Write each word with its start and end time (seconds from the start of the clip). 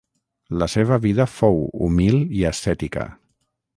La 0.61 0.67
seva 0.75 0.97
vida 1.03 1.27
fou 1.33 1.61
humil 1.89 2.17
i 2.39 2.43
ascètica. 2.53 3.05